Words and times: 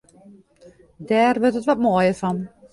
Dêr 1.07 1.35
wurdt 1.41 1.59
it 1.59 1.67
wat 1.67 1.81
moaier 1.83 2.15
fan. 2.21 2.37